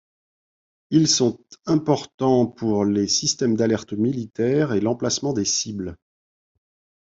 [0.89, 5.95] Ils sont importants pour les systèmes d'alerte militaires et l'emplacement des cibles.